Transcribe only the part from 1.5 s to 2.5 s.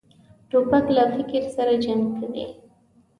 سره جنګ کوي.